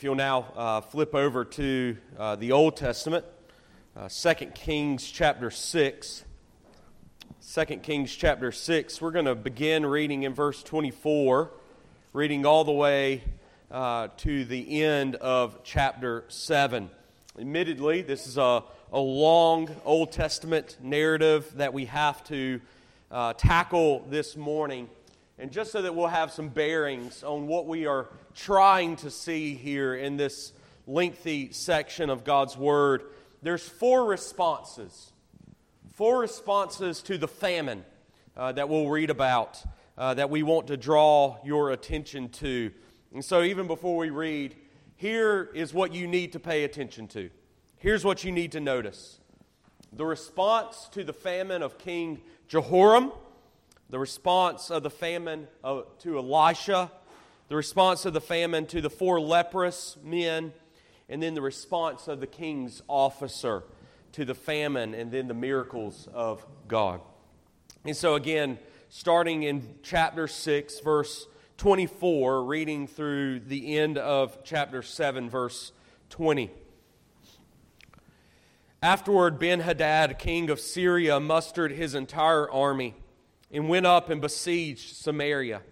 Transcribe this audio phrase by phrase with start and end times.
[0.00, 3.22] If you'll now uh, flip over to uh, the Old Testament,
[3.94, 6.24] uh, 2 Kings chapter 6.
[7.52, 11.50] 2 Kings chapter 6, we're going to begin reading in verse 24,
[12.14, 13.22] reading all the way
[13.70, 16.88] uh, to the end of chapter 7.
[17.38, 18.64] Admittedly, this is a,
[18.94, 22.62] a long Old Testament narrative that we have to
[23.10, 24.88] uh, tackle this morning.
[25.40, 29.54] And just so that we'll have some bearings on what we are trying to see
[29.54, 30.52] here in this
[30.86, 33.04] lengthy section of God's Word,
[33.40, 35.14] there's four responses.
[35.94, 37.86] Four responses to the famine
[38.36, 39.64] uh, that we'll read about
[39.96, 42.70] uh, that we want to draw your attention to.
[43.14, 44.54] And so, even before we read,
[44.96, 47.30] here is what you need to pay attention to.
[47.78, 49.20] Here's what you need to notice
[49.90, 53.12] the response to the famine of King Jehoram
[53.90, 56.92] the response of the famine uh, to Elisha,
[57.48, 60.52] the response of the famine to the four leprous men,
[61.08, 63.64] and then the response of the king's officer
[64.12, 67.00] to the famine, and then the miracles of God.
[67.84, 71.26] And so, again, starting in chapter 6, verse
[71.56, 75.72] 24, reading through the end of chapter 7, verse
[76.10, 76.50] 20.
[78.82, 82.94] Afterward, Ben Hadad, king of Syria, mustered his entire army
[83.50, 85.62] and went up and besieged Samaria.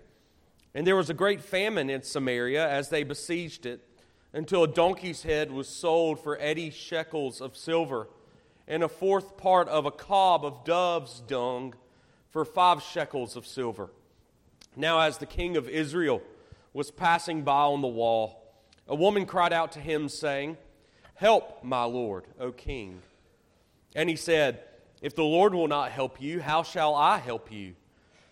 [0.74, 3.84] And there was a great famine in Samaria as they besieged it,
[4.32, 8.08] until a donkey's head was sold for 80 shekels of silver,
[8.66, 11.74] and a fourth part of a kab of dove's dung
[12.30, 13.90] for five shekels of silver.
[14.76, 16.22] Now, as the king of Israel
[16.72, 18.52] was passing by on the wall,
[18.86, 20.58] a woman cried out to him, saying,
[21.14, 23.02] Help, my lord, O king.
[23.96, 24.62] And he said,
[25.00, 27.74] if the Lord will not help you, how shall I help you?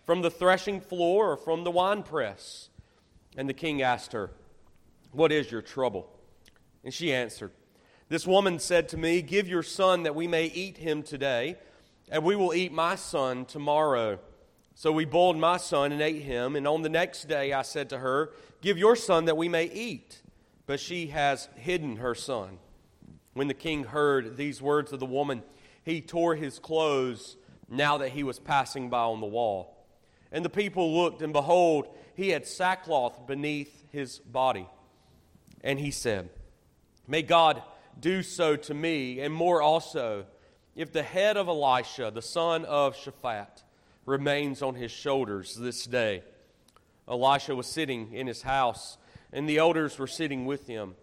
[0.05, 2.69] From the threshing floor or from the winepress?
[3.37, 4.31] And the king asked her,
[5.11, 6.09] What is your trouble?
[6.83, 7.51] And she answered,
[8.09, 11.57] This woman said to me, Give your son that we may eat him today,
[12.09, 14.19] and we will eat my son tomorrow.
[14.75, 16.55] So we boiled my son and ate him.
[16.55, 19.65] And on the next day I said to her, Give your son that we may
[19.65, 20.21] eat.
[20.65, 22.59] But she has hidden her son.
[23.33, 25.43] When the king heard these words of the woman,
[25.87, 27.37] he tore his clothes
[27.69, 29.85] now that he was passing by on the wall.
[30.31, 34.67] And the people looked, and behold, he had sackcloth beneath his body.
[35.61, 36.29] And he said,
[37.07, 37.63] May God
[37.99, 40.25] do so to me, and more also,
[40.75, 43.63] if the head of Elisha, the son of Shaphat,
[44.05, 46.21] remains on his shoulders this day.
[47.07, 48.97] Elisha was sitting in his house,
[49.31, 50.95] and the elders were sitting with him.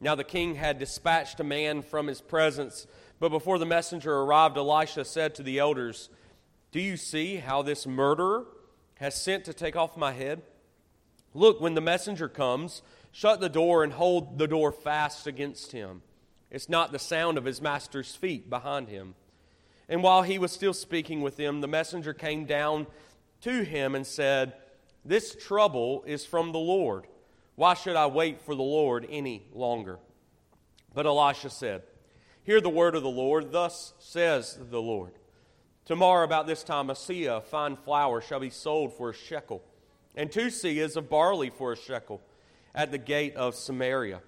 [0.00, 2.86] Now the king had dispatched a man from his presence
[3.20, 6.08] but before the messenger arrived, Elisha said to the elders,
[6.72, 8.46] Do you see how this murderer
[8.96, 10.42] has sent to take off my head?
[11.34, 16.02] Look, when the messenger comes, shut the door and hold the door fast against him.
[16.50, 19.14] It's not the sound of his master's feet behind him.
[19.88, 22.86] And while he was still speaking with them, the messenger came down
[23.42, 24.54] to him and said,
[25.04, 27.06] This trouble is from the Lord.
[27.56, 29.98] Why should I wait for the Lord any longer?
[30.94, 31.82] But Elisha said,
[32.48, 33.52] Hear the word of the Lord.
[33.52, 35.12] Thus says the Lord.
[35.84, 39.62] Tomorrow, about this time, a seah of fine flour shall be sold for a shekel,
[40.16, 42.22] and two seahs of barley for a shekel
[42.74, 44.22] at the gate of Samaria.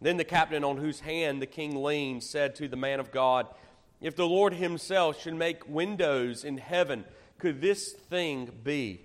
[0.00, 3.48] Then the captain on whose hand the king leaned said to the man of God,
[4.00, 7.04] If the Lord himself should make windows in heaven,
[7.36, 9.00] could this thing be?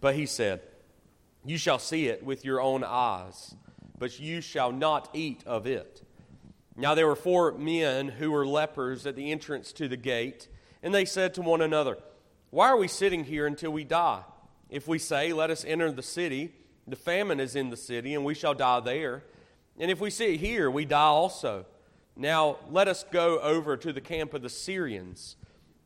[0.00, 0.60] But he said,
[1.44, 3.54] You shall see it with your own eyes,
[3.96, 6.02] but you shall not eat of it.
[6.76, 10.48] Now there were four men who were lepers at the entrance to the gate,
[10.82, 11.98] and they said to one another,
[12.50, 14.22] Why are we sitting here until we die?
[14.68, 16.52] If we say, Let us enter the city,
[16.86, 19.24] the famine is in the city, and we shall die there.
[19.78, 21.66] And if we sit here, we die also.
[22.16, 25.36] Now let us go over to the camp of the Syrians.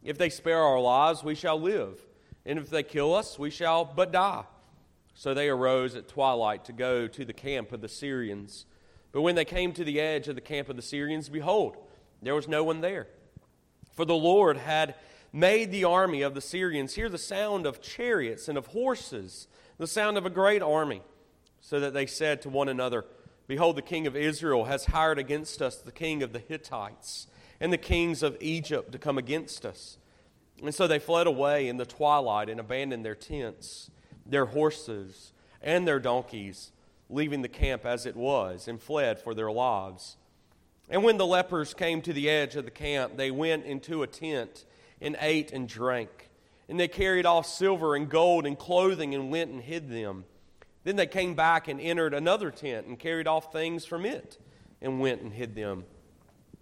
[0.04, 2.00] If they spare our lives, we shall live.
[2.46, 4.44] And if they kill us, we shall but die.
[5.14, 8.64] So they arose at twilight to go to the camp of the Syrians.
[9.12, 11.76] But when they came to the edge of the camp of the Syrians, behold,
[12.22, 13.08] there was no one there.
[13.92, 14.94] For the Lord had
[15.32, 19.48] made the army of the Syrians hear the sound of chariots and of horses,
[19.78, 21.02] the sound of a great army,
[21.60, 23.04] so that they said to one another,
[23.46, 27.26] Behold, the king of Israel has hired against us the king of the Hittites
[27.58, 29.98] and the kings of Egypt to come against us.
[30.62, 33.90] And so they fled away in the twilight and abandoned their tents,
[34.24, 36.70] their horses, and their donkeys
[37.10, 40.16] leaving the camp as it was, and fled for their lives.
[40.88, 44.06] And when the lepers came to the edge of the camp, they went into a
[44.06, 44.64] tent
[45.00, 46.30] and ate and drank.
[46.68, 50.24] And they carried off silver and gold and clothing and went and hid them.
[50.84, 54.38] Then they came back and entered another tent and carried off things from it
[54.80, 55.84] and went and hid them.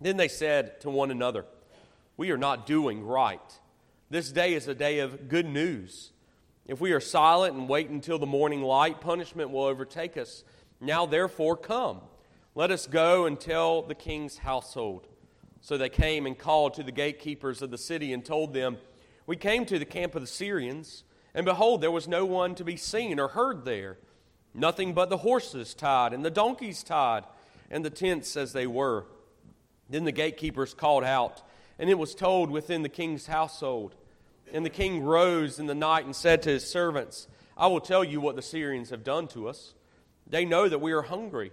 [0.01, 1.45] Then they said to one another,
[2.17, 3.41] We are not doing right.
[4.11, 6.13] This day is a day of good news.
[6.69, 10.45] If we are silent and wait until the morning light, punishment will overtake us.
[10.81, 12.01] Now, therefore, come.
[12.55, 15.09] Let us go and tell the king's household.
[15.61, 18.77] So they came and called to the gatekeepers of the city and told them,
[19.27, 21.03] We came to the camp of the Syrians,
[21.35, 23.99] and behold, there was no one to be seen or heard there
[24.55, 27.25] Nothing but the horses tied and the donkeys tied
[27.71, 29.07] and the tents as they were.
[29.89, 31.43] Then the gatekeepers called out,
[31.79, 33.95] and it was told within the king's household.
[34.53, 38.05] And the king rose in the night and said to his servants, I will tell
[38.05, 39.75] you what the Syrians have done to us.
[40.27, 41.53] They know that we are hungry.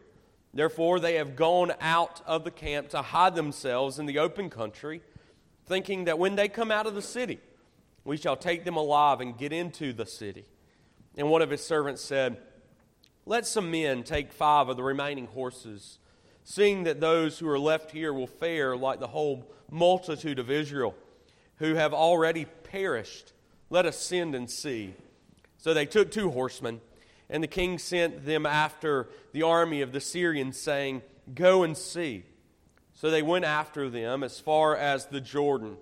[0.53, 5.01] Therefore, they have gone out of the camp to hide themselves in the open country,
[5.65, 7.39] thinking that when they come out of the city,
[8.03, 10.45] we shall take them alive and get into the city.
[11.17, 12.37] And one of his servants said,
[13.25, 15.97] let some men take five of the remaining horses,
[16.43, 20.93] seeing that those who are left here will fare like the whole multitude of Israel,
[21.57, 22.45] who have already
[22.75, 23.31] perished.
[23.69, 24.95] Let us send and see.
[25.57, 26.81] So they took two horsemen,
[27.29, 31.01] and the king sent them after the army of the Syrians, saying,
[31.33, 32.25] Go and see.
[32.93, 35.77] So they went after them as far as the Jordan.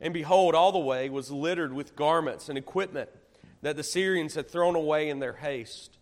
[0.00, 3.10] And behold, all the way was littered with garments and equipment
[3.60, 5.98] that the Syrians had thrown away in their haste.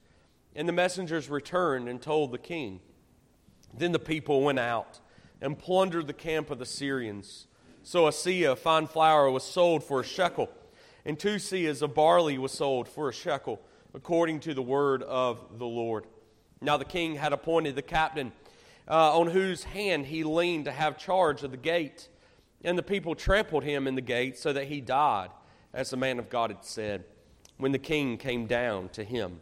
[0.54, 2.78] And the messengers returned and told the king.
[3.76, 5.00] Then the people went out
[5.42, 7.48] and plundered the camp of the Syrians.
[7.86, 10.50] So a seah of fine flour was sold for a shekel,
[11.04, 13.60] and two seahs of barley was sold for a shekel,
[13.94, 16.04] according to the word of the Lord.
[16.60, 18.32] Now the king had appointed the captain,
[18.88, 22.08] uh, on whose hand he leaned to have charge of the gate.
[22.64, 25.30] And the people trampled him in the gate so that he died,
[25.72, 27.04] as the man of God had said,
[27.56, 29.40] when the king came down to him.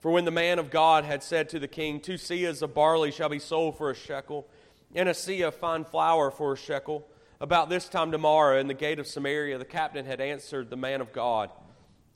[0.00, 3.12] For when the man of God had said to the king, Two seahs of barley
[3.12, 4.48] shall be sold for a shekel,
[4.92, 7.06] and a seah of fine flour for a shekel,
[7.40, 11.00] about this time tomorrow in the gate of Samaria, the captain had answered the man
[11.00, 11.50] of God,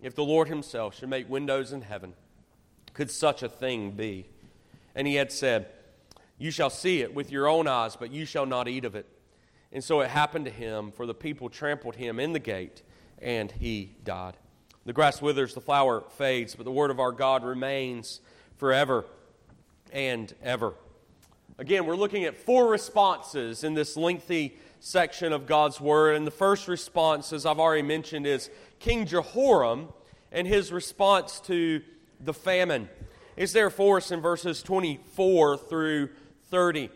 [0.03, 2.12] If the Lord himself should make windows in heaven,
[2.93, 4.26] could such a thing be?
[4.94, 5.67] And he had said,
[6.38, 9.06] You shall see it with your own eyes, but you shall not eat of it.
[9.73, 12.82] And so it happened to him, for the people trampled him in the gate,
[13.19, 14.37] and he died.
[14.85, 18.20] The grass withers, the flower fades, but the word of our God remains
[18.56, 19.06] forever
[19.91, 20.75] and ever.
[21.56, 26.15] Again, we're looking at four responses in this lengthy section of God's word.
[26.15, 28.51] And the first response, as I've already mentioned, is
[28.81, 29.89] King Jehoram
[30.31, 31.81] and his response to
[32.21, 32.91] the famine.
[33.35, 36.11] It's there for us in verses 24 through
[36.51, 36.91] 30.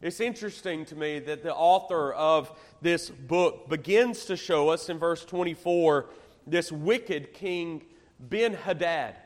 [0.00, 4.98] It's interesting to me that the author of this book begins to show us in
[4.98, 6.06] verse 24
[6.46, 7.82] this wicked king
[8.20, 9.16] Ben Hadad,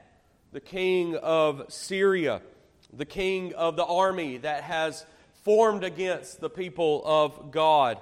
[0.52, 2.40] the king of Syria,
[2.90, 5.04] the king of the army that has
[5.48, 7.98] formed against the people of God.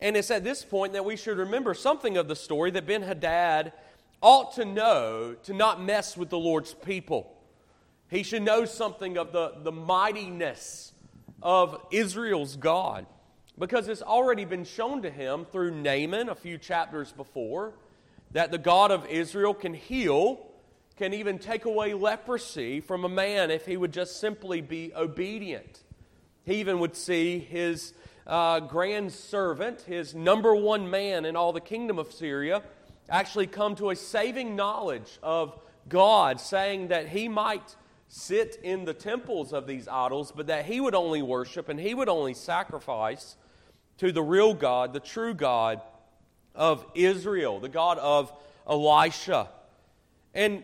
[0.00, 3.02] And it's at this point that we should remember something of the story that Ben
[3.02, 3.72] Hadad
[4.20, 7.32] ought to know to not mess with the Lord's people.
[8.10, 10.92] He should know something of the, the mightiness
[11.40, 13.06] of Israel's God
[13.56, 17.74] because it's already been shown to him through Naaman a few chapters before
[18.32, 20.44] that the God of Israel can heal,
[20.96, 25.83] can even take away leprosy from a man if he would just simply be obedient.
[26.44, 27.94] He even would see his
[28.26, 32.62] uh, grand servant, his number one man in all the kingdom of Syria,
[33.08, 35.58] actually come to a saving knowledge of
[35.88, 37.76] God, saying that he might
[38.08, 41.94] sit in the temples of these idols, but that he would only worship and he
[41.94, 43.36] would only sacrifice
[43.98, 45.80] to the real God, the true God
[46.54, 48.32] of Israel, the God of
[48.68, 49.48] Elisha.
[50.32, 50.62] And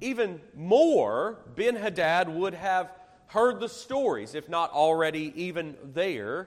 [0.00, 2.90] even more, Ben Hadad would have
[3.34, 6.46] heard the stories, if not already even there,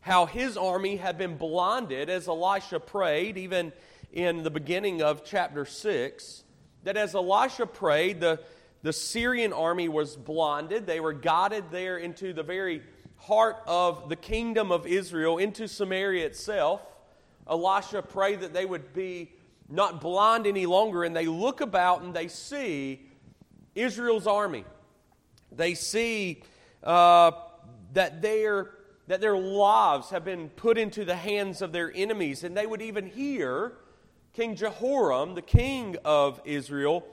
[0.00, 3.72] how his army had been blinded as Elisha prayed, even
[4.12, 6.44] in the beginning of chapter 6,
[6.84, 8.38] that as Elisha prayed, the,
[8.82, 10.86] the Syrian army was blinded.
[10.86, 12.80] They were guided there into the very
[13.16, 16.80] heart of the kingdom of Israel, into Samaria itself.
[17.48, 19.32] Elisha prayed that they would be
[19.68, 23.04] not blind any longer, and they look about and they see
[23.74, 24.64] Israel's army.
[25.52, 26.42] They see
[26.82, 27.32] uh,
[27.92, 28.70] that, their,
[29.06, 32.82] that their lives have been put into the hands of their enemies, and they would
[32.82, 33.72] even hear
[34.32, 37.06] King Jehoram, the king of Israel,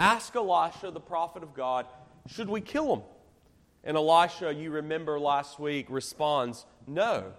[0.00, 1.86] ask Elisha, the prophet of God,
[2.26, 3.02] Should we kill him?
[3.84, 7.32] And Elisha, you remember last week, responds, No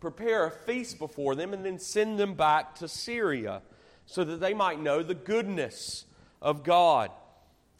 [0.00, 3.62] prepare a feast before them, and then send them back to Syria
[4.04, 6.04] so that they might know the goodness
[6.40, 7.10] of God.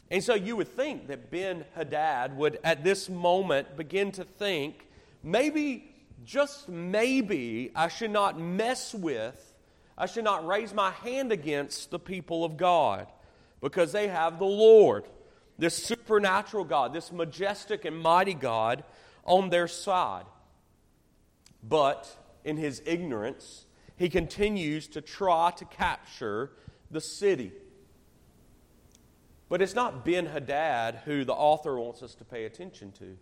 [0.09, 4.87] And so you would think that Ben Hadad would, at this moment, begin to think
[5.21, 9.53] maybe, just maybe, I should not mess with,
[9.97, 13.07] I should not raise my hand against the people of God
[13.61, 15.05] because they have the Lord,
[15.57, 18.83] this supernatural God, this majestic and mighty God
[19.25, 20.25] on their side.
[21.61, 22.07] But
[22.45, 23.65] in his ignorance,
[23.97, 26.51] he continues to try to capture
[26.91, 27.51] the city.
[29.49, 33.17] But it's not Ben Hadad who the author wants us to pay attention to.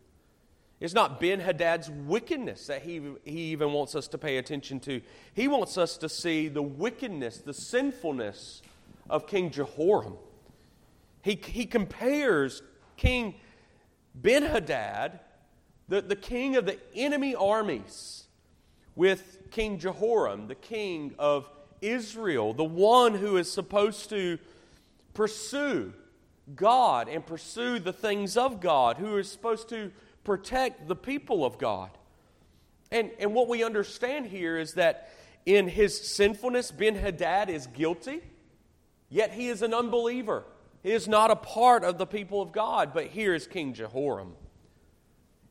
[0.79, 5.01] It's not Ben Hadad's wickedness that he, he even wants us to pay attention to.
[5.33, 8.61] He wants us to see the wickedness, the sinfulness
[9.09, 10.15] of King Jehoram.
[11.21, 12.61] He, he compares
[12.97, 13.35] King
[14.13, 15.19] Ben Hadad,
[15.87, 18.23] the, the king of the enemy armies,
[18.95, 21.49] with King Jehoram, the king of
[21.81, 24.39] Israel, the one who is supposed to
[25.13, 25.93] pursue
[26.53, 29.91] God and pursue the things of God, who is supposed to
[30.23, 31.89] protect the people of God.
[32.91, 35.09] And, and what we understand here is that
[35.45, 38.21] in his sinfulness, Ben Hadad is guilty,
[39.09, 40.43] yet he is an unbeliever.
[40.83, 42.93] He is not a part of the people of God.
[42.93, 44.33] But here is King Jehoram.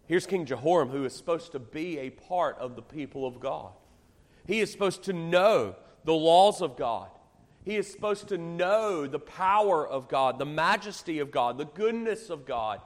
[0.07, 3.73] Here's King Jehoram, who is supposed to be a part of the people of God.
[4.47, 5.75] He is supposed to know
[6.05, 7.09] the laws of God.
[7.65, 12.29] He is supposed to know the power of God, the majesty of God, the goodness
[12.29, 12.81] of God.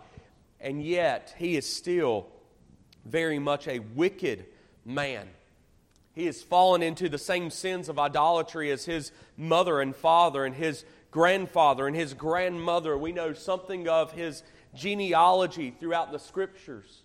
[0.61, 2.26] And yet, he is still
[3.04, 4.47] very much a wicked
[4.85, 5.28] man.
[6.14, 10.54] He has fallen into the same sins of idolatry as his mother and father and
[10.54, 12.97] his grandfather and his grandmother.
[12.97, 14.42] We know something of his
[14.75, 17.02] genealogy throughout the scriptures.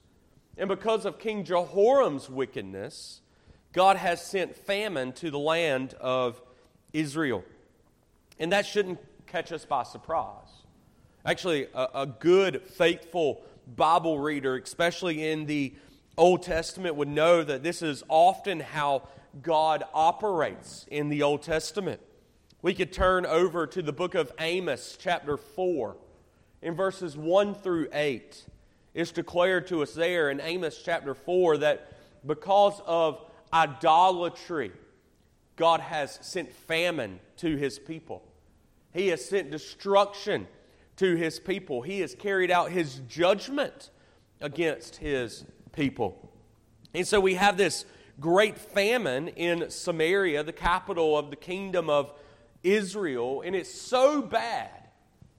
[0.57, 3.21] And because of King Jehoram's wickedness,
[3.71, 6.41] God has sent famine to the land of
[6.91, 7.43] Israel.
[8.39, 10.49] And that shouldn't catch us by surprise.
[11.25, 13.41] Actually, a, a good, faithful
[13.75, 15.73] Bible reader, especially in the
[16.17, 19.07] Old Testament, would know that this is often how
[19.41, 22.01] God operates in the Old Testament.
[22.61, 25.95] We could turn over to the book of Amos, chapter 4,
[26.61, 28.45] in verses 1 through 8.
[28.93, 31.91] It's declared to us there in Amos chapter 4 that
[32.25, 33.19] because of
[33.51, 34.71] idolatry,
[35.55, 38.23] God has sent famine to his people.
[38.93, 40.47] He has sent destruction
[40.97, 41.81] to his people.
[41.81, 43.89] He has carried out his judgment
[44.41, 46.31] against his people.
[46.93, 47.85] And so we have this
[48.19, 52.13] great famine in Samaria, the capital of the kingdom of
[52.61, 54.69] Israel, and it's so bad.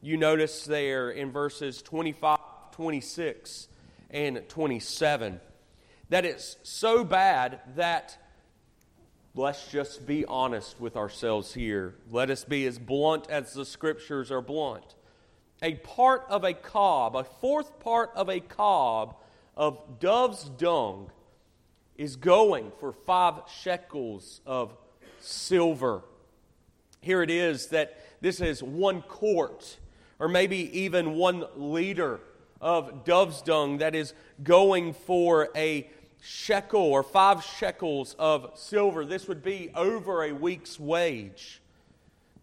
[0.02, 2.38] You notice there in verses 25,
[2.73, 3.68] 26,
[4.11, 5.40] and 27
[6.11, 8.18] that it's so bad that
[9.35, 11.95] let's just be honest with ourselves here.
[12.11, 14.95] Let us be as blunt as the scriptures are blunt.
[15.62, 19.17] A part of a kab, a fourth part of a kab
[19.57, 21.11] of dove's dung
[21.97, 24.76] is going for five shekels of
[25.21, 26.03] silver.
[27.00, 29.79] Here it is that this is one quart,
[30.19, 32.21] or maybe even one liter
[32.61, 35.88] of dove's dung that is going for a
[36.25, 39.04] shekel or five shekels of silver.
[39.04, 41.61] This would be over a week's wage.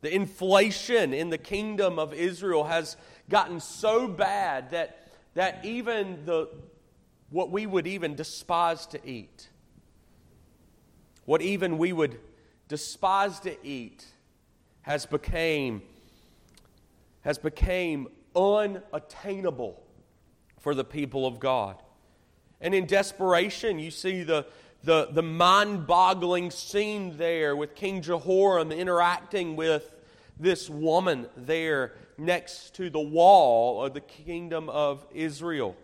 [0.01, 2.95] The inflation in the kingdom of Israel has
[3.27, 6.49] gotten so bad that, that even the,
[7.31, 9.49] what we would even despise to eat,
[11.25, 12.19] what even we would
[12.67, 14.05] despise to eat,
[14.83, 15.81] has became,
[17.21, 19.81] has became unattainable
[20.59, 21.81] for the people of God.
[22.61, 24.45] And in desperation, you see the,
[24.83, 29.91] the, the mind boggling scene there with King Jehoram interacting with
[30.39, 35.75] this woman there next to the wall of the kingdom of Israel.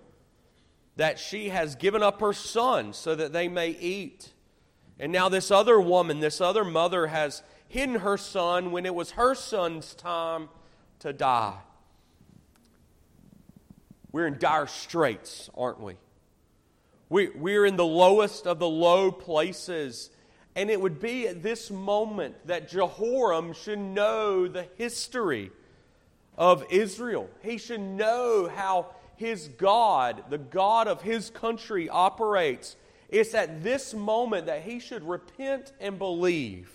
[0.96, 4.34] That she has given up her son so that they may eat.
[5.00, 9.12] And now, this other woman, this other mother, has hidden her son when it was
[9.12, 10.50] her son's time
[11.00, 11.58] to die.
[14.12, 15.98] We're in dire straits, aren't we?
[17.10, 20.10] We we're in the lowest of the low places.
[20.56, 25.52] And it would be at this moment that Jehoram should know the history
[26.36, 27.30] of Israel.
[27.44, 28.88] He should know how
[29.18, 32.76] his God, the God of his country, operates.
[33.10, 36.72] It's at this moment that he should repent and believe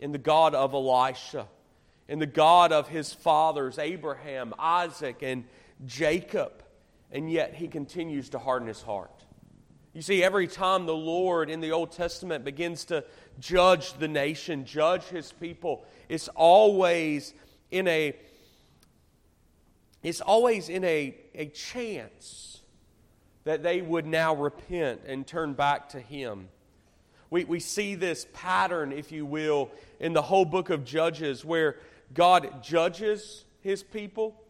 [0.00, 1.46] in the God of Elisha,
[2.08, 5.44] in the God of his fathers, Abraham, Isaac, and
[5.86, 6.62] Jacob,
[7.12, 9.24] and yet he continues to harden his heart.
[9.92, 13.04] You see, every time the Lord in the Old Testament begins to
[13.40, 17.34] judge the nation, judge his people, it's always
[17.70, 18.14] in a
[20.02, 22.62] it's always in a, a chance
[23.44, 26.48] that they would now repent and turn back to Him.
[27.28, 31.76] We, we see this pattern, if you will, in the whole book of Judges where
[32.14, 34.40] God judges His people.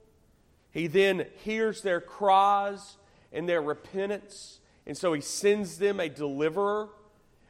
[0.73, 2.97] He then hears their cries
[3.33, 6.89] and their repentance, and so He sends them a deliverer.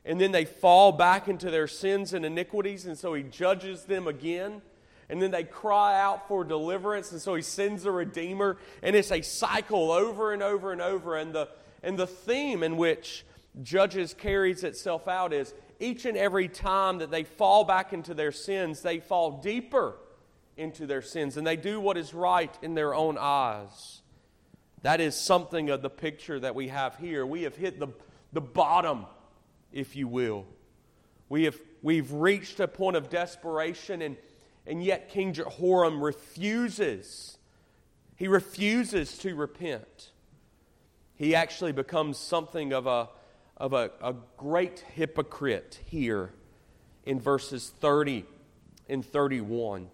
[0.05, 4.07] And then they fall back into their sins and iniquities, and so He judges them
[4.07, 4.62] again
[5.11, 9.11] and then they cry out for deliverance, and so he sends a redeemer, and it's
[9.11, 11.17] a cycle over and over and over.
[11.17, 11.49] And the,
[11.83, 13.25] and the theme in which
[13.62, 18.33] Judges carries itself out is each and every time that they fall back into their
[18.33, 19.97] sins, they fall deeper
[20.61, 24.02] into their sins, and they do what is right in their own eyes.
[24.83, 27.26] That is something of the picture that we have here.
[27.26, 27.88] We have hit the,
[28.33, 29.07] the bottom,
[29.73, 30.47] if you will.
[31.29, 34.17] We have, we've reached a point of desperation, and
[34.67, 37.38] and yet, King Jehoram refuses.
[38.17, 40.11] He refuses to repent.
[41.14, 43.09] He actually becomes something of a,
[43.57, 46.33] of a, a great hypocrite here
[47.05, 48.25] in verses 30
[48.88, 49.88] and 31.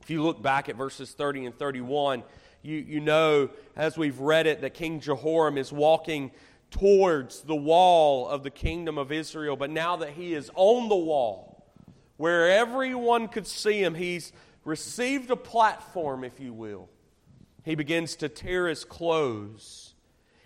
[0.00, 2.22] If you look back at verses 30 and 31,
[2.62, 6.30] you, you know, as we've read it, that King Jehoram is walking
[6.70, 9.56] towards the wall of the kingdom of Israel.
[9.56, 11.50] But now that he is on the wall,
[12.20, 13.94] where everyone could see him.
[13.94, 14.30] He's
[14.62, 16.90] received a platform, if you will.
[17.64, 19.94] He begins to tear his clothes,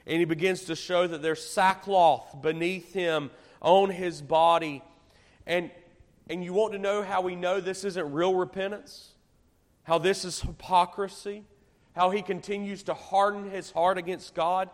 [0.07, 4.85] and he begins to show that there's sackcloth beneath him on his body.
[5.49, 5.69] And,
[6.31, 9.14] and you want to know how we know this isn't real repentance?
[9.85, 11.45] How this is hypocrisy?
[11.95, 14.69] How he continues to harden his heart against God?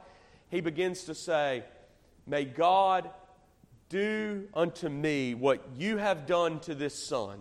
[0.49, 1.65] He begins to say,
[2.27, 3.11] May God
[3.89, 7.41] do unto me what you have done to this son,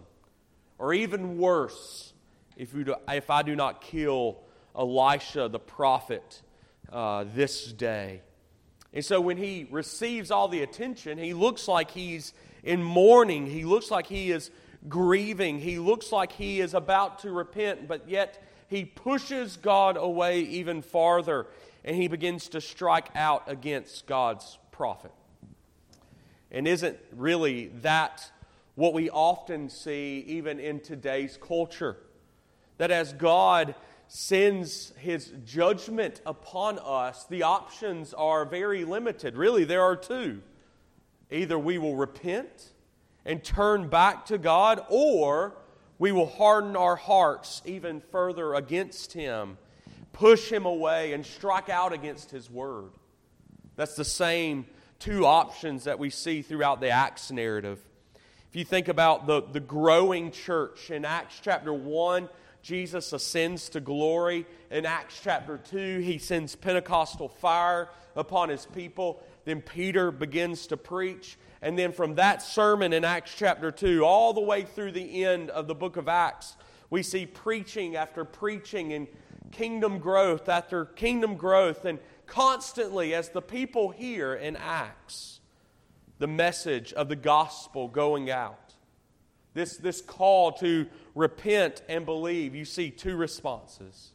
[0.80, 2.14] or even worse,
[2.58, 4.40] if, do, if I do not kill
[4.76, 6.42] Elisha the prophet
[6.92, 8.22] uh, this day.
[8.94, 13.46] And so when he receives all the attention, he looks like he's in mourning.
[13.46, 14.50] He looks like he is
[14.88, 15.60] grieving.
[15.60, 20.82] He looks like he is about to repent, but yet he pushes God away even
[20.82, 21.48] farther
[21.84, 25.12] and he begins to strike out against God's prophet.
[26.52, 28.32] And isn't really that
[28.76, 31.98] what we often see even in today's culture?
[32.78, 33.76] That as God
[34.08, 39.38] sends his judgment upon us, the options are very limited.
[39.38, 40.42] Really, there are two.
[41.30, 42.72] Either we will repent
[43.26, 45.56] and turn back to God, or
[45.98, 49.58] we will harden our hearts even further against him,
[50.14, 52.92] push him away, and strike out against his word.
[53.76, 54.66] That's the same
[55.00, 57.80] two options that we see throughout the Acts narrative.
[58.50, 62.30] If you think about the, the growing church in Acts chapter 1,
[62.62, 64.46] Jesus ascends to glory.
[64.72, 69.24] In Acts chapter 2, he sends Pentecostal fire upon his people.
[69.46, 71.38] Then Peter begins to preach.
[71.62, 75.50] And then from that sermon in Acts chapter 2, all the way through the end
[75.50, 76.56] of the book of Acts,
[76.90, 79.08] we see preaching after preaching and
[79.52, 81.86] kingdom growth after kingdom growth.
[81.86, 85.40] And constantly as the people hear in Acts
[86.20, 88.76] the message of the gospel going out.
[89.54, 94.12] This, this call to repent and believe, you see two responses.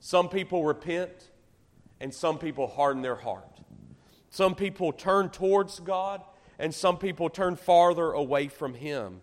[0.00, 1.30] Some people repent,
[2.00, 3.60] and some people harden their heart.
[4.30, 6.22] Some people turn towards God,
[6.62, 9.20] and some people turn farther away from Him.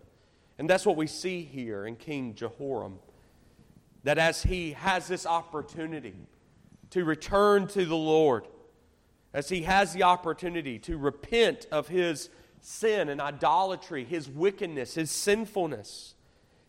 [0.58, 2.98] And that's what we see here in King Jehoram.
[4.04, 6.14] That as he has this opportunity,
[6.90, 8.46] to return to the Lord,
[9.32, 12.28] as he has the opportunity to repent of his
[12.60, 16.14] sin and idolatry, his wickedness, his sinfulness,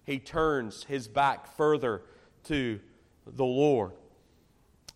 [0.05, 2.01] he turns his back further
[2.45, 2.79] to
[3.27, 3.91] the Lord.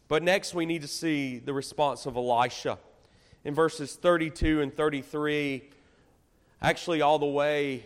[0.07, 2.79] But next, we need to see the response of Elisha.
[3.45, 5.69] In verses 32 and 33,
[6.61, 7.85] actually, all the way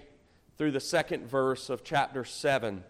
[0.58, 2.84] through the second verse of chapter 7.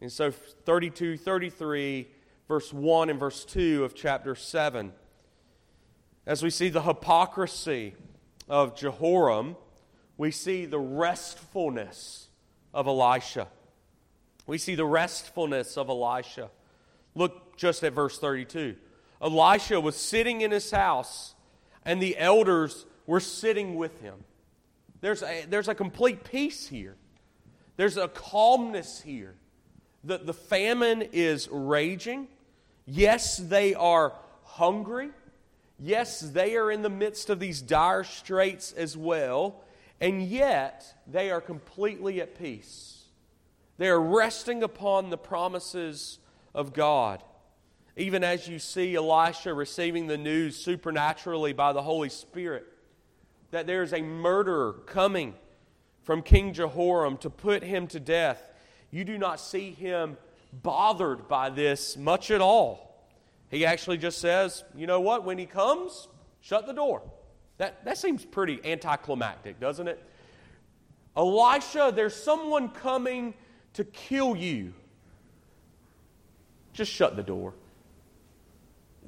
[0.00, 2.08] And so, 32, 33,
[2.46, 4.92] verse 1 and verse 2 of chapter 7.
[6.24, 7.94] As we see the hypocrisy
[8.48, 9.56] of Jehoram,
[10.16, 12.28] we see the restfulness
[12.72, 13.48] of Elisha.
[14.46, 16.50] We see the restfulness of Elisha.
[17.16, 18.76] Look just at verse 32.
[19.20, 21.34] Elisha was sitting in his house,
[21.88, 24.22] and the elders were sitting with him.
[25.00, 26.96] There's a, there's a complete peace here,
[27.76, 29.34] there's a calmness here.
[30.04, 32.28] The, the famine is raging.
[32.86, 34.12] Yes, they are
[34.44, 35.10] hungry.
[35.80, 39.62] Yes, they are in the midst of these dire straits as well.
[40.00, 43.06] And yet, they are completely at peace.
[43.76, 46.18] They are resting upon the promises
[46.54, 47.24] of God.
[47.98, 52.64] Even as you see Elisha receiving the news supernaturally by the Holy Spirit
[53.50, 55.34] that there is a murderer coming
[56.04, 58.50] from King Jehoram to put him to death,
[58.92, 60.16] you do not see him
[60.52, 63.04] bothered by this much at all.
[63.50, 66.06] He actually just says, you know what, when he comes,
[66.40, 67.02] shut the door.
[67.56, 70.00] That, that seems pretty anticlimactic, doesn't it?
[71.16, 73.34] Elisha, there's someone coming
[73.72, 74.72] to kill you.
[76.72, 77.54] Just shut the door.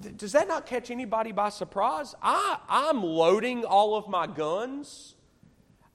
[0.00, 2.14] Does that not catch anybody by surprise?
[2.22, 5.14] I, I'm loading all of my guns.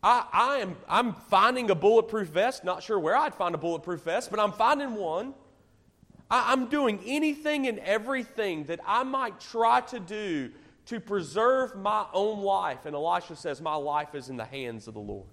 [0.04, 2.64] I, I am I'm finding a bulletproof vest.
[2.64, 5.34] Not sure where I'd find a bulletproof vest, but I'm finding one.
[6.30, 10.52] I, I'm doing anything and everything that I might try to do
[10.88, 12.86] to preserve my own life.
[12.86, 15.28] And Elisha says, My life is in the hands of the Lord.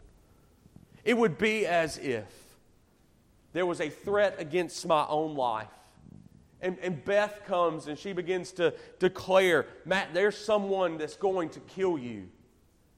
[1.05, 2.27] It would be as if
[3.53, 5.69] there was a threat against my own life.
[6.63, 11.61] And, and Beth comes and she begins to declare, Matt, there's someone that's going to
[11.61, 12.29] kill you.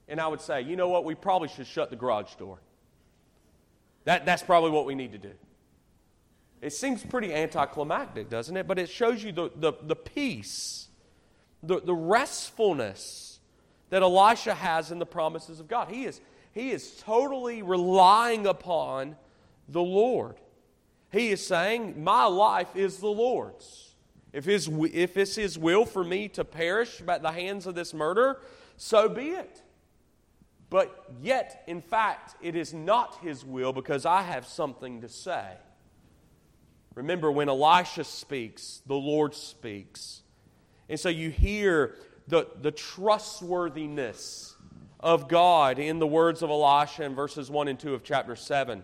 [0.06, 1.04] And I would say, you know what?
[1.04, 2.58] We probably should shut the garage door.
[4.04, 5.32] That, that's probably what we need to do.
[6.60, 8.66] It seems pretty anticlimactic, doesn't it?
[8.66, 10.88] But it shows you the, the, the peace,
[11.62, 13.38] the, the restfulness
[13.88, 15.88] that Elisha has in the promises of God.
[15.88, 16.20] He is,
[16.52, 19.16] he is totally relying upon
[19.68, 20.36] the Lord.
[21.14, 23.94] He is saying, My life is the Lord's.
[24.32, 27.94] If, his, if it's His will for me to perish by the hands of this
[27.94, 28.40] murder,
[28.76, 29.62] so be it.
[30.70, 35.52] But yet, in fact, it is not His will because I have something to say.
[36.96, 40.22] Remember, when Elisha speaks, the Lord speaks.
[40.88, 41.94] And so you hear
[42.26, 44.56] the, the trustworthiness
[44.98, 48.82] of God in the words of Elisha in verses 1 and 2 of chapter 7.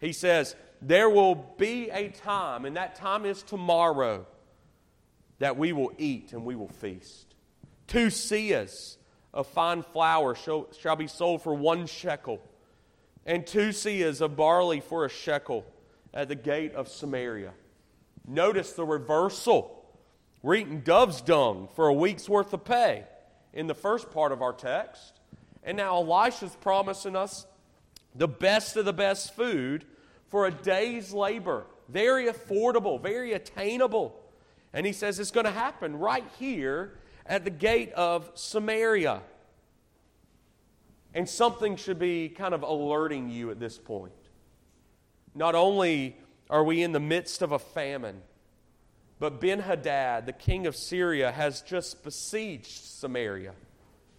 [0.00, 4.26] He says, there will be a time, and that time is tomorrow,
[5.38, 7.34] that we will eat and we will feast.
[7.86, 8.96] Two seahs
[9.32, 12.40] of fine flour shall, shall be sold for one shekel,
[13.26, 15.64] and two seahs of barley for a shekel
[16.14, 17.52] at the gate of Samaria.
[18.26, 19.74] Notice the reversal.
[20.42, 23.04] We're eating dove's dung for a week's worth of pay
[23.52, 25.20] in the first part of our text.
[25.62, 27.46] And now Elisha's promising us
[28.14, 29.84] the best of the best food
[30.28, 31.66] for a day's labor.
[31.88, 34.20] Very affordable, very attainable.
[34.72, 39.22] And he says it's going to happen right here at the gate of Samaria.
[41.14, 44.12] And something should be kind of alerting you at this point.
[45.34, 46.16] Not only
[46.50, 48.22] are we in the midst of a famine,
[49.18, 53.52] but Ben Hadad, the king of Syria, has just besieged Samaria.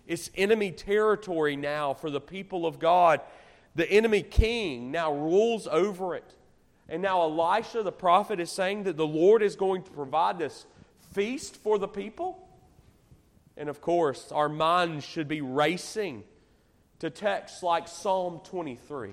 [0.08, 3.22] It's enemy territory now for the people of God.
[3.80, 6.34] The enemy king now rules over it.
[6.90, 10.66] And now Elisha the prophet is saying that the Lord is going to provide this
[11.14, 12.46] feast for the people.
[13.56, 16.26] And of course, our minds should be racing
[17.00, 19.12] to texts like Psalm 23.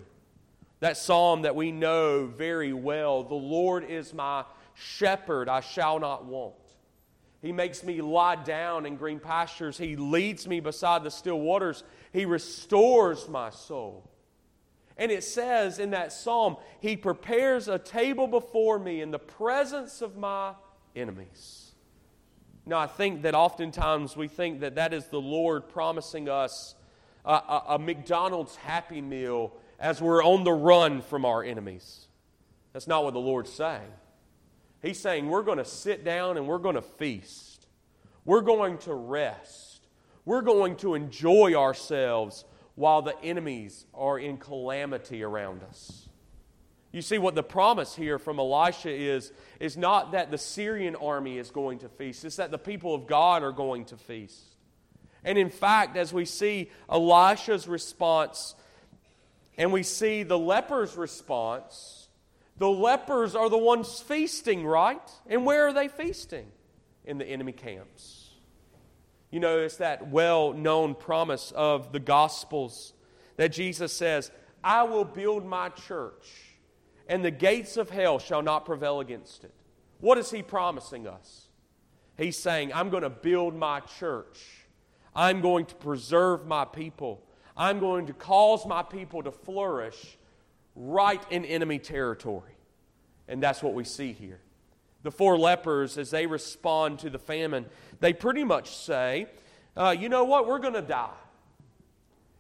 [0.81, 6.25] That psalm that we know very well The Lord is my shepherd, I shall not
[6.25, 6.57] want.
[7.41, 9.79] He makes me lie down in green pastures.
[9.79, 11.85] He leads me beside the still waters.
[12.13, 14.11] He restores my soul.
[14.97, 20.01] And it says in that psalm, He prepares a table before me in the presence
[20.01, 20.55] of my
[20.95, 21.73] enemies.
[22.65, 26.75] Now, I think that oftentimes we think that that is the Lord promising us
[27.25, 32.07] a, a, a McDonald's Happy Meal as we're on the run from our enemies.
[32.73, 33.93] That's not what the Lord's saying.
[34.83, 37.67] He's saying we're going to sit down and we're going to feast.
[38.25, 39.87] We're going to rest.
[40.25, 42.45] We're going to enjoy ourselves
[42.77, 46.09] while the enemies are in calamity around us.
[46.93, 51.37] You see, what the promise here from Elisha is, is not that the Syrian army
[51.37, 54.57] is going to feast, it's that the people of God are going to feast.
[55.25, 58.55] And in fact, as we see Elisha's response
[59.59, 62.09] and we see the leper's response,
[62.59, 65.11] the lepers are the ones feasting, right?
[65.27, 66.47] And where are they feasting?
[67.05, 68.26] In the enemy camps.
[69.31, 72.93] You know, it's that well known promise of the Gospels
[73.37, 74.31] that Jesus says,
[74.63, 76.27] I will build my church,
[77.09, 79.55] and the gates of hell shall not prevail against it.
[80.01, 81.49] What is he promising us?
[82.17, 84.41] He's saying, I'm going to build my church.
[85.15, 87.23] I'm going to preserve my people.
[87.57, 90.19] I'm going to cause my people to flourish
[90.75, 92.53] right in enemy territory.
[93.29, 94.41] And that's what we see here.
[95.03, 97.67] The four lepers, as they respond to the famine,
[98.01, 99.27] they pretty much say,
[99.77, 101.11] uh, you know what, we're going to die.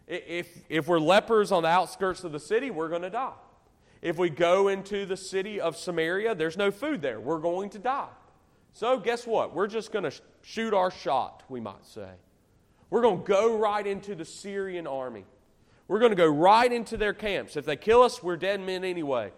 [0.07, 3.33] If, if we're lepers on the outskirts of the city, we're going to die.
[4.03, 7.19] If we go into the city of Samaria, there's no food there.
[7.19, 8.09] We're going to die.
[8.73, 9.55] So, guess what?
[9.55, 12.11] We're just going to sh- shoot our shot, we might say.
[12.91, 15.25] We're going to go right into the Syrian army.
[15.89, 17.57] We're going to go right into their camps.
[17.57, 19.33] If they kill us, we're dead men anyway.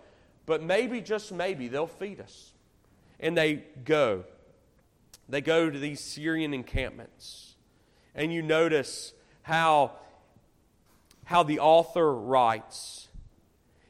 [0.45, 2.53] But maybe, just maybe, they'll feed us.
[3.21, 4.25] And they go.
[5.29, 7.55] They go to these Syrian encampments.
[8.15, 9.13] And you notice
[9.43, 9.93] how,
[11.25, 13.09] how the author writes.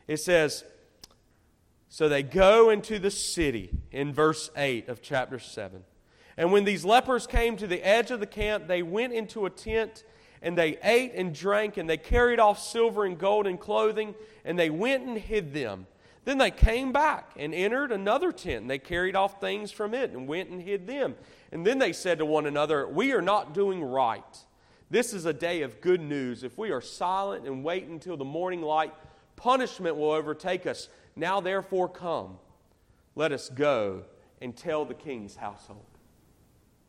[0.06, 0.64] It says,
[1.88, 5.84] So they go into the city in verse 8 of chapter 7.
[6.36, 9.50] And when these lepers came to the edge of the camp, they went into a
[9.50, 10.04] tent
[10.40, 14.56] and they ate and drank, and they carried off silver and gold and clothing, and
[14.56, 15.86] they went and hid them.
[16.28, 20.10] Then they came back and entered another tent, and they carried off things from it
[20.10, 21.14] and went and hid them.
[21.52, 24.36] And then they said to one another, We are not doing right.
[24.90, 26.44] This is a day of good news.
[26.44, 28.92] If we are silent and wait until the morning light,
[29.36, 30.90] punishment will overtake us.
[31.16, 32.36] Now, therefore, come.
[33.14, 34.02] Let us go
[34.42, 35.86] and tell the king's household.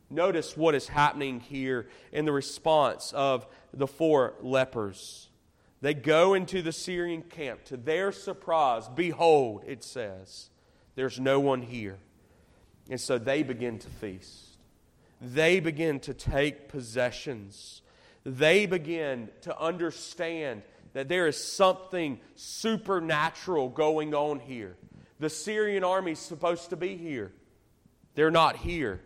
[0.10, 5.29] Notice what is happening here in the response of the four lepers.
[5.82, 7.64] They go into the Syrian camp.
[7.66, 10.50] To their surprise, behold, it says,
[10.96, 11.98] there's no one here.
[12.90, 14.58] And so they begin to feast.
[15.22, 17.82] They begin to take possessions.
[18.26, 20.64] They begin to understand
[20.94, 24.76] that there is something supernatural going on here.
[25.20, 27.32] The Syrian army is supposed to be here,
[28.16, 29.02] they're not here.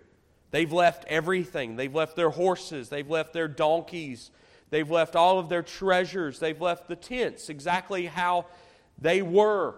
[0.52, 1.78] They've left everything.
[1.78, 2.88] They've left their horses.
[2.90, 4.30] They've left their donkeys.
[4.74, 6.40] They've left all of their treasures.
[6.40, 8.48] They've left the tents exactly how
[8.98, 9.76] they were.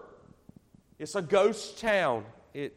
[0.98, 2.74] It's a ghost town, it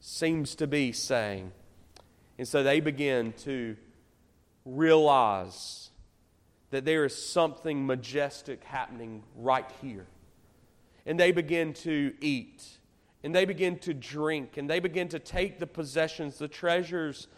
[0.00, 1.52] seems to be saying.
[2.38, 3.76] And so they begin to
[4.64, 5.90] realize
[6.70, 10.08] that there is something majestic happening right here.
[11.06, 12.64] And they begin to eat
[13.22, 17.28] and they begin to drink and they begin to take the possessions, the treasures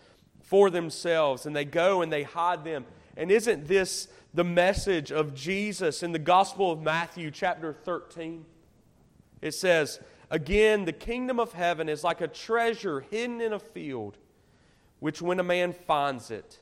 [0.43, 2.87] for themselves, and they go and they hide them.
[3.16, 8.44] And isn't this the message of Jesus in the Gospel of Matthew, chapter 13?
[9.42, 14.16] It says, Again, the kingdom of heaven is like a treasure hidden in a field,
[15.01, 16.61] which when a man finds it,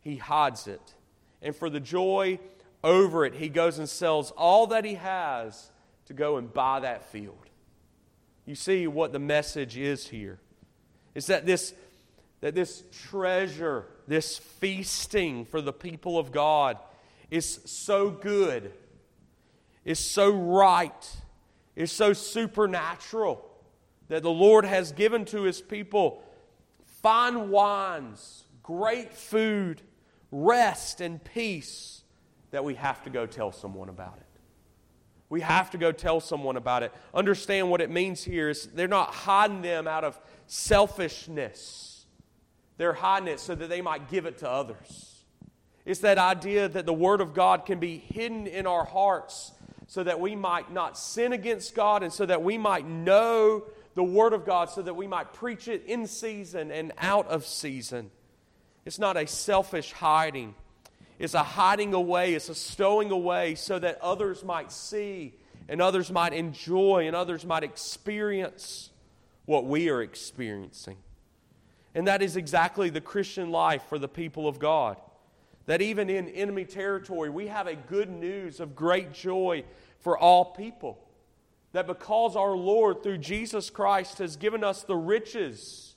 [0.00, 0.94] he hides it.
[1.42, 2.38] And for the joy
[2.84, 5.70] over it, he goes and sells all that he has
[6.06, 7.50] to go and buy that field.
[8.46, 10.38] You see what the message is here.
[11.14, 11.74] Is that this,
[12.40, 16.76] that this treasure, this feasting for the people of God
[17.30, 18.72] is so good,
[19.84, 21.16] is so right,
[21.76, 23.48] is so supernatural
[24.08, 26.24] that the Lord has given to his people
[27.04, 29.80] fine wines, great food,
[30.32, 32.02] rest, and peace
[32.50, 34.40] that we have to go tell someone about it.
[35.28, 36.92] We have to go tell someone about it.
[37.14, 41.89] Understand what it means here is they're not hiding them out of selfishness.
[42.80, 45.22] They're hiding it so that they might give it to others.
[45.84, 49.52] It's that idea that the Word of God can be hidden in our hearts
[49.86, 53.64] so that we might not sin against God and so that we might know
[53.96, 57.44] the Word of God so that we might preach it in season and out of
[57.44, 58.10] season.
[58.86, 60.54] It's not a selfish hiding,
[61.18, 65.34] it's a hiding away, it's a stowing away so that others might see
[65.68, 68.88] and others might enjoy and others might experience
[69.44, 70.96] what we are experiencing.
[71.94, 74.96] And that is exactly the Christian life for the people of God.
[75.66, 79.64] That even in enemy territory, we have a good news of great joy
[79.98, 80.98] for all people.
[81.72, 85.94] That because our Lord, through Jesus Christ, has given us the riches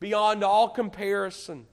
[0.00, 1.66] beyond all comparison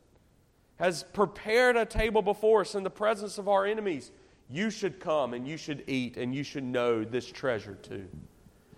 [0.77, 4.12] has prepared a table before us in the presence of our enemies.
[4.49, 8.08] You should come and you should eat and you should know this treasure too.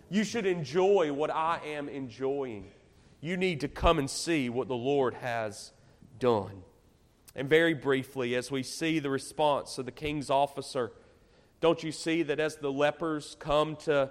[0.10, 2.71] You should enjoy what I am enjoying.
[3.19, 5.71] You need to come and see what the Lord has
[6.19, 6.63] done.
[7.36, 10.91] And very briefly, as we see the response of the king's officer,
[11.60, 14.10] don't you see that as the lepers come to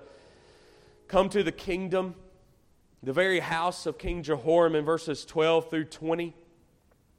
[1.08, 2.14] come to the kingdom,
[3.02, 6.34] the very house of King Jehoram in verses 12 through 20,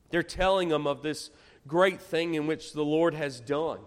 [0.09, 1.29] they're telling them of this
[1.67, 3.79] great thing in which the Lord has done.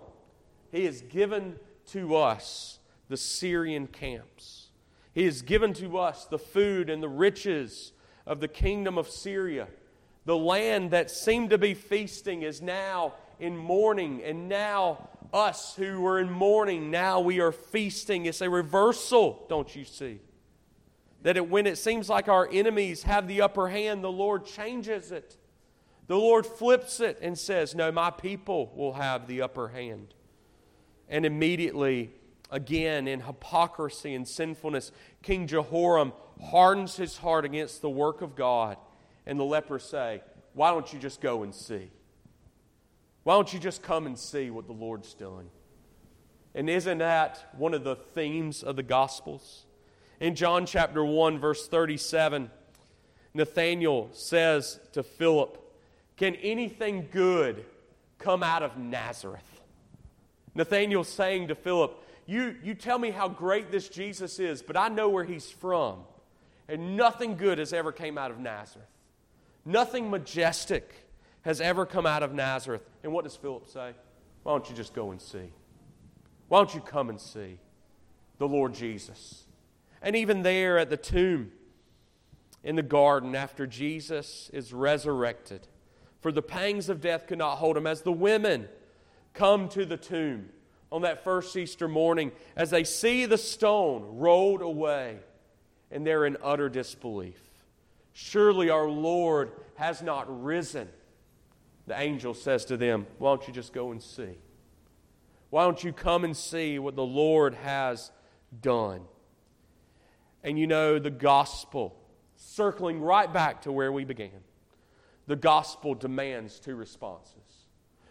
[0.70, 1.56] He has given
[1.88, 4.59] to us the Syrian camps.
[5.12, 7.92] He has given to us the food and the riches
[8.26, 9.68] of the kingdom of Syria.
[10.24, 16.00] The land that seemed to be feasting is now in mourning, and now us who
[16.00, 18.26] were in mourning, now we are feasting.
[18.26, 20.20] It's a reversal, don't you see?
[21.22, 25.10] That it, when it seems like our enemies have the upper hand, the Lord changes
[25.10, 25.36] it.
[26.06, 30.14] The Lord flips it and says, No, my people will have the upper hand.
[31.08, 32.12] And immediately,
[32.50, 38.76] again, in hypocrisy and sinfulness, King Jehoram hardens his heart against the work of God
[39.26, 40.22] And the lepers say,
[40.54, 41.90] Why don't you just go and see?
[43.22, 45.50] Why don't you just come and see what the Lord's doing?
[46.54, 49.66] And isn't that one of the themes of the Gospels?
[50.18, 52.50] In John chapter 1, verse 37,
[53.34, 55.58] Nathanael says to Philip,
[56.16, 57.64] Can anything good
[58.18, 59.60] come out of Nazareth?
[60.54, 61.96] Nathanael saying to Philip,
[62.30, 65.98] you, you tell me how great this Jesus is, but I know where he's from.
[66.68, 68.86] And nothing good has ever came out of Nazareth.
[69.64, 71.08] Nothing majestic
[71.42, 72.88] has ever come out of Nazareth.
[73.02, 73.94] And what does Philip say?
[74.44, 75.50] Why don't you just go and see?
[76.46, 77.58] Why don't you come and see
[78.38, 79.42] the Lord Jesus?
[80.00, 81.50] And even there at the tomb
[82.62, 85.66] in the garden after Jesus is resurrected,
[86.20, 88.68] for the pangs of death could not hold him, as the women
[89.34, 90.50] come to the tomb
[90.92, 95.18] on that first Easter morning, as they see the stone rolled away,
[95.90, 97.40] and they're in utter disbelief.
[98.12, 100.88] Surely our Lord has not risen.
[101.86, 104.38] The angel says to them, Why don't you just go and see?
[105.50, 108.10] Why don't you come and see what the Lord has
[108.60, 109.02] done?
[110.42, 111.96] And you know, the gospel,
[112.36, 114.30] circling right back to where we began,
[115.26, 117.34] the gospel demands two responses.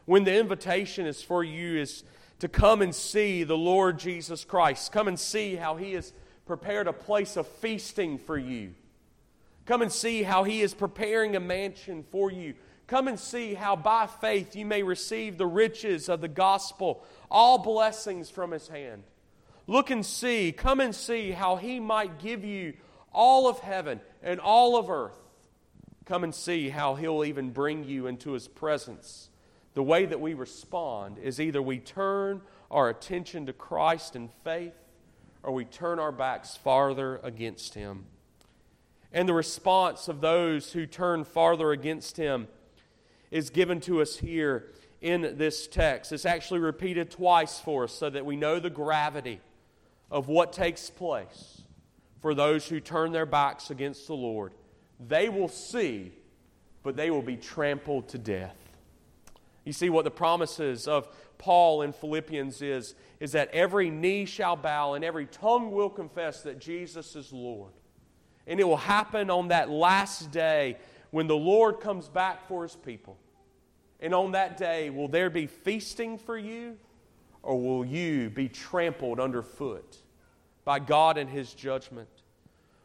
[0.05, 2.03] When the invitation is for you is
[2.39, 6.13] to come and see the Lord Jesus Christ, come and see how He has
[6.45, 8.73] prepared a place of feasting for you.
[9.65, 12.55] Come and see how He is preparing a mansion for you.
[12.87, 17.59] Come and see how by faith you may receive the riches of the gospel all
[17.59, 19.03] blessings from his hand.
[19.67, 22.73] Look and see, come and see how he might give you
[23.13, 25.19] all of heaven and all of earth.
[26.05, 29.28] Come and see how he'll even bring you into his presence.
[29.79, 34.73] The way that we respond is either we turn our attention to Christ in faith
[35.41, 38.03] or we turn our backs farther against him.
[39.13, 42.49] And the response of those who turn farther against him
[43.31, 44.65] is given to us here
[44.99, 46.11] in this text.
[46.11, 49.39] It's actually repeated twice for us so that we know the gravity
[50.11, 51.61] of what takes place
[52.21, 54.51] for those who turn their backs against the Lord.
[54.99, 56.11] They will see,
[56.83, 58.57] but they will be trampled to death.
[59.65, 64.55] You see, what the promises of Paul in Philippians is, is that every knee shall
[64.55, 67.71] bow and every tongue will confess that Jesus is Lord.
[68.47, 70.77] And it will happen on that last day
[71.11, 73.17] when the Lord comes back for his people.
[73.99, 76.77] And on that day, will there be feasting for you,
[77.43, 79.97] or will you be trampled underfoot
[80.63, 82.09] by God and his judgment?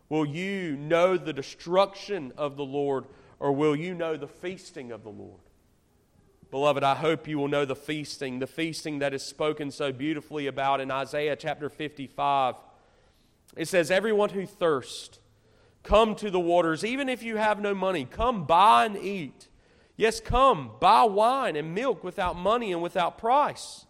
[0.08, 3.06] Will you know the destruction of the Lord,
[3.38, 5.40] or will you know the feasting of the Lord?
[6.54, 10.46] Beloved, I hope you will know the feasting, the feasting that is spoken so beautifully
[10.46, 12.54] about in Isaiah chapter 55.
[13.56, 15.18] It says, Everyone who thirsts,
[15.82, 16.84] come to the waters.
[16.84, 19.48] Even if you have no money, come buy and eat.
[19.96, 23.84] Yes, come, buy wine and milk without money and without price.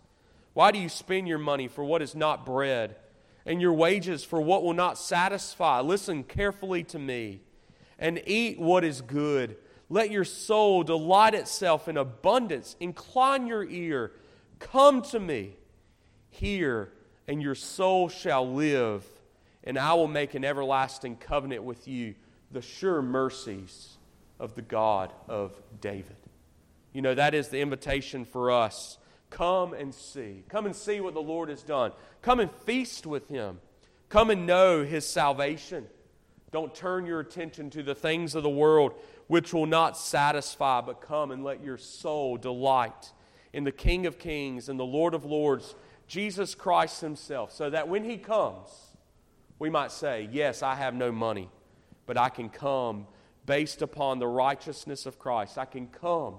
[0.54, 2.96] Why do you spend your money for what is not bread,
[3.44, 5.82] and your wages for what will not satisfy?
[5.82, 7.42] Listen carefully to me,
[7.98, 9.58] and eat what is good.
[9.88, 12.76] Let your soul delight itself in abundance.
[12.80, 14.12] Incline your ear.
[14.58, 15.56] Come to me.
[16.30, 16.90] Hear,
[17.28, 19.04] and your soul shall live,
[19.62, 22.14] and I will make an everlasting covenant with you,
[22.50, 23.98] the sure mercies
[24.40, 26.16] of the God of David.
[26.92, 28.98] You know, that is the invitation for us.
[29.30, 30.44] Come and see.
[30.48, 31.92] Come and see what the Lord has done.
[32.22, 33.60] Come and feast with Him.
[34.08, 35.86] Come and know His salvation.
[36.52, 38.94] Don't turn your attention to the things of the world
[39.34, 43.10] which will not satisfy, but come and let your soul delight
[43.52, 45.74] in the King of Kings and the Lord of Lords,
[46.06, 48.68] Jesus Christ Himself, so that when He comes,
[49.58, 51.50] we might say, Yes, I have no money,
[52.06, 53.08] but I can come
[53.44, 55.58] based upon the righteousness of Christ.
[55.58, 56.36] I can come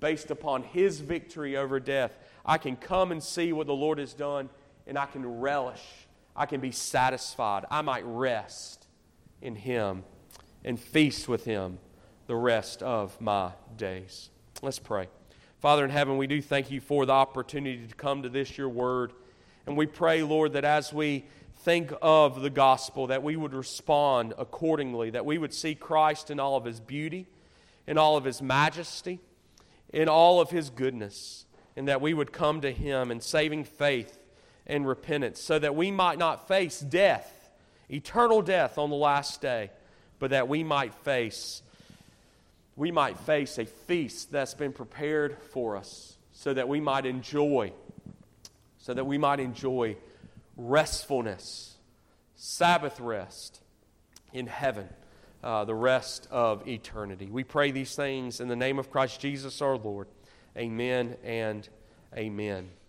[0.00, 2.16] based upon his victory over death.
[2.46, 4.48] I can come and see what the Lord has done,
[4.86, 5.84] and I can relish.
[6.34, 7.66] I can be satisfied.
[7.70, 8.86] I might rest
[9.42, 10.04] in him
[10.64, 11.78] and feast with him
[12.32, 14.30] the rest of my days.
[14.62, 15.08] Let's pray.
[15.60, 18.70] Father in heaven, we do thank you for the opportunity to come to this, your
[18.70, 19.12] word.
[19.66, 21.26] And we pray, Lord, that as we
[21.56, 26.40] think of the gospel, that we would respond accordingly, that we would see Christ in
[26.40, 27.26] all of his beauty,
[27.86, 29.20] in all of his majesty,
[29.92, 31.44] in all of his goodness,
[31.76, 34.18] and that we would come to him in saving faith
[34.66, 37.50] and repentance, so that we might not face death,
[37.90, 39.70] eternal death on the last day,
[40.18, 41.60] but that we might face
[42.76, 47.72] we might face a feast that's been prepared for us so that we might enjoy
[48.82, 49.96] so that we might enjoy
[50.56, 51.76] restfulness,
[52.34, 53.60] Sabbath rest
[54.32, 54.88] in heaven
[55.42, 57.28] uh, the rest of eternity.
[57.30, 60.08] We pray these things in the name of Christ Jesus our Lord.
[60.56, 61.68] Amen and
[62.16, 62.81] amen.